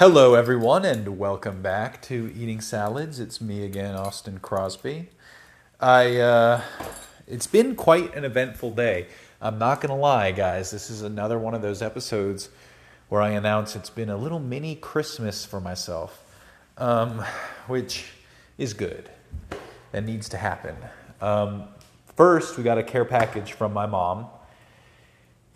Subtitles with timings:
[0.00, 3.20] Hello, everyone, and welcome back to Eating Salads.
[3.20, 5.10] It's me again, Austin Crosby.
[5.78, 6.62] I uh,
[7.26, 9.08] it's been quite an eventful day.
[9.42, 10.70] I'm not gonna lie, guys.
[10.70, 12.48] This is another one of those episodes
[13.10, 16.24] where I announce it's been a little mini Christmas for myself,
[16.78, 17.22] um,
[17.66, 18.06] which
[18.56, 19.10] is good.
[19.92, 20.76] and needs to happen.
[21.20, 21.64] Um,
[22.16, 24.28] first, we got a care package from my mom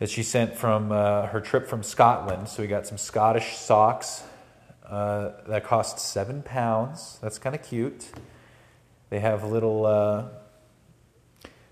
[0.00, 2.50] that she sent from uh, her trip from Scotland.
[2.50, 4.24] So we got some Scottish socks
[4.94, 7.18] uh, that costs seven pounds.
[7.20, 8.10] That's kind of cute.
[9.10, 10.26] They have little uh,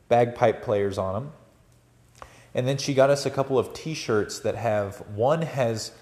[0.08, 1.32] bagpipe players on them.
[2.52, 5.92] And then she got us a couple of T-shirts that have one has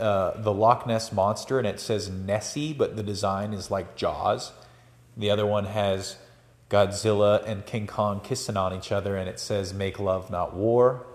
[0.00, 4.52] uh, the Loch Ness monster and it says Nessie, but the design is like Jaws.
[5.16, 6.16] The other one has
[6.68, 11.06] Godzilla and King Kong kissing on each other and it says Make Love Not War.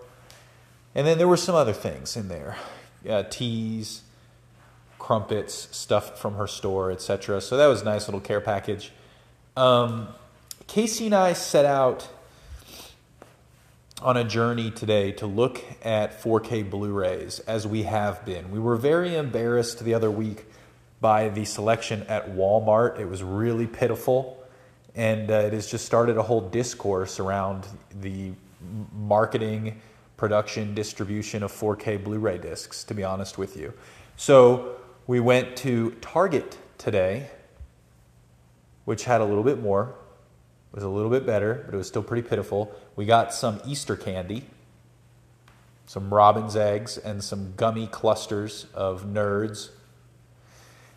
[0.96, 2.56] And then there were some other things in there,
[3.08, 4.04] uh, teas,
[5.02, 7.42] crumpets, stuff from her store, etc.
[7.42, 8.92] So that was a nice little care package.
[9.58, 10.10] Um,
[10.68, 12.08] Casey and I set out
[14.00, 18.52] on a journey today to look at 4K Blu rays as we have been.
[18.52, 20.46] We were very embarrassed the other week
[21.02, 23.00] by the selection at Walmart.
[23.00, 24.44] It was really pitiful,
[24.96, 27.68] and uh, it has just started a whole discourse around
[28.02, 28.34] the
[28.94, 29.82] marketing,
[30.16, 33.74] production, distribution of 4K Blu ray discs, to be honest with you.
[34.16, 37.30] So we went to Target today,
[38.86, 39.96] which had a little bit more
[40.72, 42.74] was a little bit better, but it was still pretty pitiful.
[42.96, 44.46] We got some Easter candy,
[45.86, 49.70] some robin's eggs, and some gummy clusters of nerds.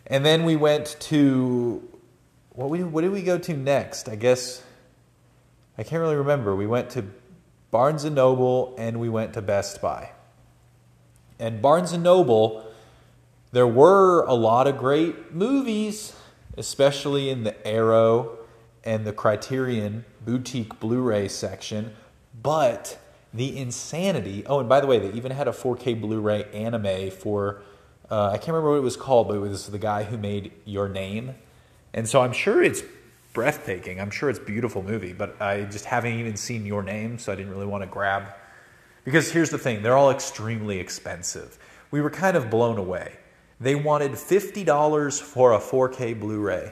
[0.07, 1.83] And then we went to
[2.51, 4.07] what we what did we go to next?
[4.07, 4.63] I guess
[5.77, 6.55] I can't really remember.
[6.55, 7.05] We went to
[7.71, 10.11] Barnes and Noble and we went to Best Buy.
[11.37, 12.65] And Barnes and Noble,
[13.55, 16.13] there were a lot of great movies,
[16.57, 18.37] especially in the Arrow
[18.83, 21.93] and the Criterion boutique Blu ray section,
[22.43, 22.99] but
[23.33, 24.45] the insanity.
[24.45, 27.61] Oh, and by the way, they even had a 4K Blu ray anime for,
[28.11, 30.51] uh, I can't remember what it was called, but it was the guy who made
[30.65, 31.33] Your Name.
[31.93, 32.83] And so I'm sure it's
[33.31, 34.01] breathtaking.
[34.01, 37.35] I'm sure it's beautiful movie, but I just haven't even seen Your Name, so I
[37.35, 38.33] didn't really want to grab.
[39.05, 41.57] Because here's the thing they're all extremely expensive.
[41.89, 43.19] We were kind of blown away.
[43.59, 46.71] They wanted $50 for a 4K Blu ray.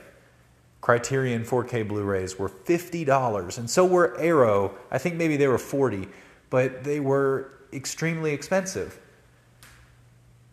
[0.84, 4.76] Criterion 4K Blu-rays were $50 and so were Arrow.
[4.92, 6.10] I think maybe they were 40,
[6.50, 9.00] but they were extremely expensive.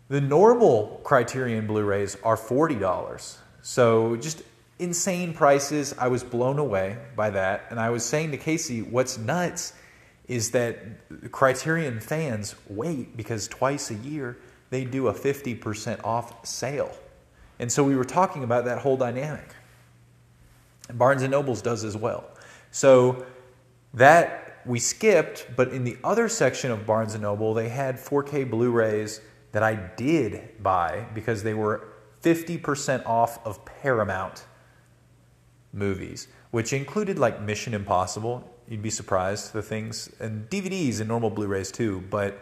[0.06, 3.38] The normal Criterion Blu-rays are $40.
[3.62, 4.44] So just
[4.78, 5.96] insane prices.
[5.98, 9.72] I was blown away by that and I was saying to Casey, what's nuts
[10.28, 10.78] is that
[11.32, 14.36] Criterion fans wait because twice a year
[14.70, 16.96] they do a 50% off sale.
[17.58, 19.54] And so we were talking about that whole dynamic.
[20.94, 22.24] Barnes and Nobles does as well.
[22.70, 23.26] So
[23.94, 28.48] that we skipped, but in the other section of Barnes and Noble, they had 4K
[28.48, 29.20] Blu-rays
[29.52, 31.88] that I did buy because they were
[32.22, 34.44] 50% off of Paramount
[35.72, 38.48] movies, which included like Mission Impossible.
[38.68, 42.04] You'd be surprised the things and DVDs and normal Blu-rays too.
[42.10, 42.38] But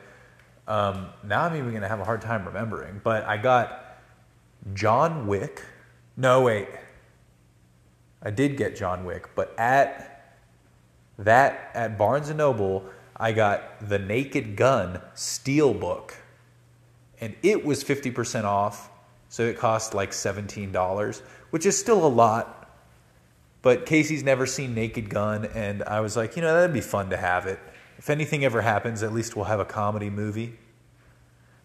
[0.68, 3.00] um, now I'm even going to have a hard time remembering.
[3.02, 3.96] But I got
[4.74, 5.64] John Wick.
[6.16, 6.68] No, wait.
[8.22, 10.36] I did get John Wick, but at
[11.18, 12.84] that at Barnes and Noble,
[13.16, 16.14] I got the Naked Gun Steelbook,
[17.20, 18.90] and it was 50% off,
[19.28, 22.54] so it cost like $17, which is still a lot.
[23.62, 27.10] But Casey's never seen Naked Gun, and I was like, you know, that'd be fun
[27.10, 27.58] to have it.
[27.98, 30.56] If anything ever happens, at least we'll have a comedy movie.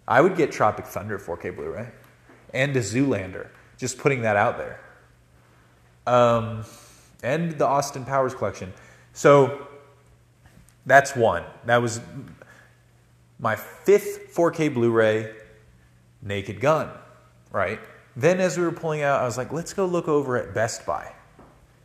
[0.07, 1.89] I would get Tropic Thunder 4K Blu ray
[2.53, 4.79] and a Zoolander, just putting that out there
[6.05, 6.63] um,
[7.21, 8.73] and the Austin Powers collection.
[9.13, 9.67] So
[10.85, 11.43] that's one.
[11.65, 12.01] That was
[13.39, 15.33] my fifth 4K Blu ray
[16.21, 16.89] Naked Gun,
[17.51, 17.79] right?
[18.15, 20.85] Then, as we were pulling out, I was like, let's go look over at Best
[20.85, 21.11] Buy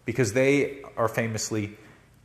[0.04, 1.76] because they are famously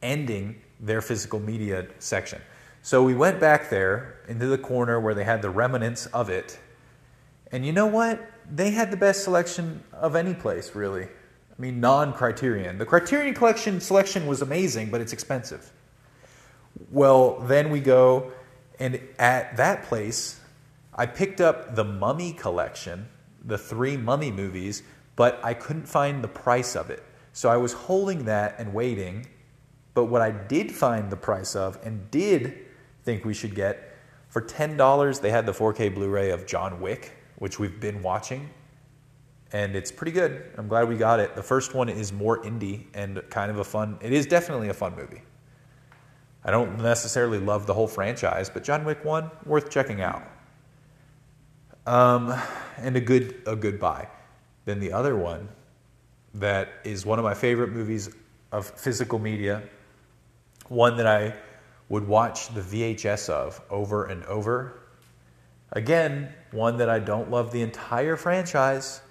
[0.02, 2.42] ending their physical media section.
[2.82, 6.60] So we went back there into the corner where they had the remnants of it.
[7.52, 8.30] And you know what?
[8.54, 11.04] They had the best selection of any place, really.
[11.06, 12.78] I mean, non Criterion.
[12.78, 15.72] The Criterion collection selection was amazing, but it's expensive.
[16.92, 18.32] Well, then we go,
[18.80, 20.42] and at that place,
[20.96, 23.08] I picked up the Mummy collection,
[23.46, 24.84] the three Mummy movies,
[25.16, 27.04] but I couldn't find the price of it.
[27.34, 29.28] So I was holding that and waiting.
[29.94, 32.57] But what I did find the price of and did
[33.04, 33.95] think we should get
[34.30, 38.50] for $10, they had the 4K Blu ray of John Wick which we've been watching,
[39.51, 40.50] and it's pretty good.
[40.57, 41.36] I'm glad we got it.
[41.36, 43.98] The first one is more indie and kind of a fun.
[44.01, 45.22] It is definitely a fun movie.
[46.46, 50.24] I don't necessarily love the whole franchise, but John Wick one worth checking out.
[51.86, 52.34] Um,
[52.78, 54.07] and a good a good buy.
[54.63, 55.50] Then the other one
[56.36, 58.10] that is one of my favorite movies
[58.54, 59.63] of physical media,
[60.68, 61.36] one that I
[61.89, 64.80] would watch the VHS of over and over.
[65.71, 69.01] Again, one that I don't love the entire franchise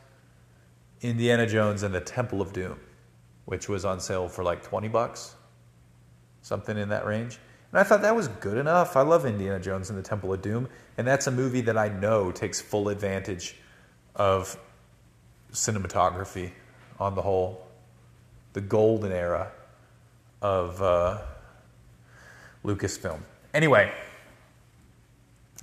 [1.00, 2.78] Indiana Jones and the Temple of Doom,
[3.44, 5.34] which was on sale for like 20 bucks,
[6.43, 7.38] something in that range.
[7.72, 8.96] And I thought that was good enough.
[8.96, 11.88] I love Indiana Jones and the Temple of Doom, and that's a movie that I
[11.88, 13.56] know takes full advantage
[14.14, 14.56] of
[15.52, 16.52] cinematography
[17.00, 17.66] on the whole,
[18.52, 19.50] the golden era
[20.40, 21.22] of uh,
[22.64, 23.20] Lucasfilm.
[23.55, 23.93] Anyway,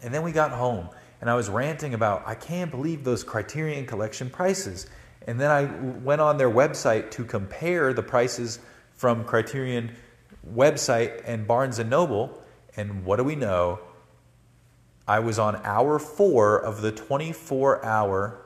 [0.01, 0.89] and then we got home,
[1.21, 4.87] and I was ranting about I can't believe those Criterion Collection prices.
[5.27, 5.65] And then I
[5.99, 8.59] went on their website to compare the prices
[8.93, 9.91] from Criterion
[10.55, 12.41] website and Barnes and Noble.
[12.75, 13.79] And what do we know?
[15.07, 18.39] I was on hour four of the 24 hour,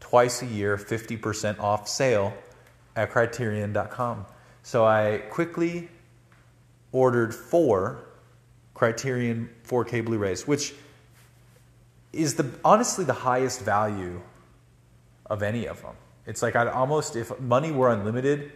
[0.00, 2.34] twice a year, 50% off sale
[2.96, 4.26] at criterion.com.
[4.62, 5.88] So I quickly
[6.92, 8.04] ordered four
[8.74, 10.74] Criterion 4K Blu rays, which
[12.12, 14.20] is the honestly the highest value
[15.26, 15.94] of any of them.
[16.26, 18.52] It's like I'd almost, if money were unlimited,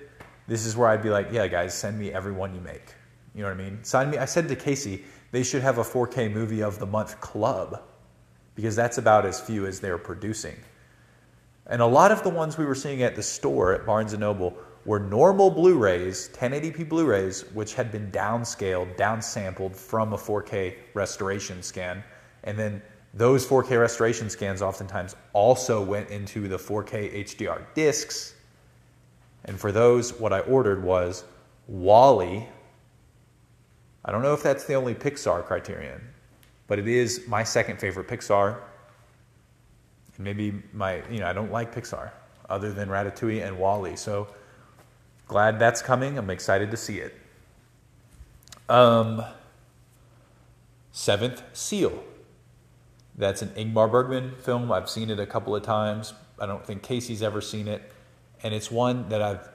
[0.46, 2.94] this is where I'd be like, yeah, guys, send me every one you make.
[3.34, 3.82] You know what I mean?
[3.82, 4.18] Sign me.
[4.18, 7.82] I said to Casey, they should have a 4K movie of the month club
[8.54, 10.56] because that's about as few as they're producing.
[11.66, 14.20] And a lot of the ones we were seeing at the store at Barnes and
[14.20, 14.56] Noble
[14.86, 22.02] were normal Blu-rays, 1080p Blu-rays, which had been downscaled, downsampled from a 4K restoration scan,
[22.44, 22.80] and then
[23.12, 28.34] those 4K restoration scans oftentimes also went into the 4K HDR discs.
[29.46, 31.24] And for those, what I ordered was
[31.66, 32.46] WALL-E.
[34.04, 36.00] I don't know if that's the only Pixar criterion,
[36.68, 38.58] but it is my second favorite Pixar.
[40.18, 42.10] Maybe my, you know, I don't like Pixar
[42.48, 43.96] other than Ratatouille and WALL-E.
[43.96, 44.28] So
[45.26, 46.18] glad that's coming.
[46.18, 47.14] I'm excited to see it.
[48.68, 49.24] Um,
[50.92, 52.02] Seventh Seal.
[53.16, 54.70] That's an Ingmar Bergman film.
[54.70, 56.12] I've seen it a couple of times.
[56.38, 57.90] I don't think Casey's ever seen it,
[58.42, 59.48] and it's one that I've.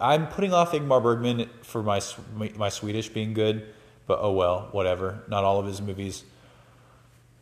[0.00, 2.00] I'm putting off Ingmar Bergman for my
[2.56, 3.66] my Swedish being good,
[4.06, 5.22] but oh well, whatever.
[5.28, 6.24] Not all of his movies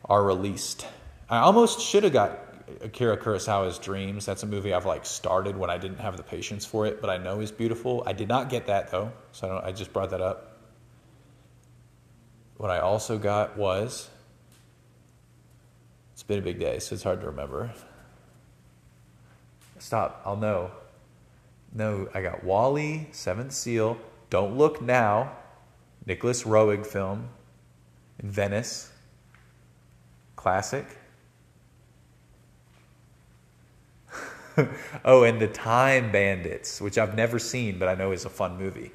[0.05, 0.85] are released.
[1.29, 2.48] I almost should have got
[2.81, 4.25] Akira Kurosawa's Dreams.
[4.25, 7.09] That's a movie I've like started when I didn't have the patience for it, but
[7.09, 8.03] I know is beautiful.
[8.05, 10.57] I did not get that though, so I, I just brought that up.
[12.57, 14.09] What I also got was
[16.13, 17.71] it's been a big day, so it's hard to remember.
[19.77, 20.21] Stop.
[20.25, 20.71] I'll know.
[21.73, 23.97] No, I got WALL-E, Seventh Seal,
[24.29, 25.31] Don't Look Now,
[26.05, 27.29] Nicolas Roeg film
[28.21, 28.91] in Venice,
[30.35, 30.98] classic.
[35.05, 38.57] oh, and The Time Bandits, which I've never seen, but I know is a fun
[38.57, 38.91] movie.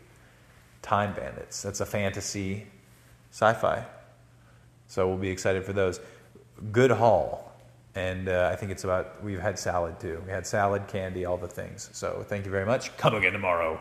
[0.83, 1.63] Time Bandits.
[1.63, 2.67] That's a fantasy
[3.31, 3.85] sci fi.
[4.87, 6.01] So we'll be excited for those
[6.73, 7.53] good haul.
[7.97, 10.23] And uh, I think it's about, we've had salad too.
[10.27, 11.91] We had salad, candy, all the things.
[11.93, 12.97] So thank you very much.
[12.97, 13.73] Come again tomorrow.